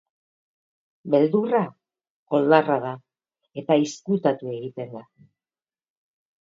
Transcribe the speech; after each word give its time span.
Beldurra 1.15 1.59
koldarra 2.33 2.79
da 2.87 2.95
eta 3.65 3.79
izkutatu 3.85 4.53
egiten 4.59 4.93
da. 5.01 5.07